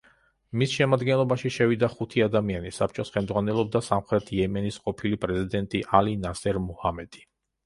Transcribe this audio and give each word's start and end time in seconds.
მის 0.59 0.71
შემადგენლობაში 0.77 1.51
შევიდა 1.57 1.89
ხუთი 1.91 2.23
ადამიანი, 2.27 2.71
საბჭოს 2.77 3.13
ხელმძღვანელობდა 3.17 3.83
სამხრეთ 3.89 4.33
იემენის 4.39 4.81
ყოფილი 4.87 5.21
პრეზიდენტი 5.27 5.85
ალი 6.01 6.17
ნასერ 6.27 6.61
მუჰამედი. 6.67 7.25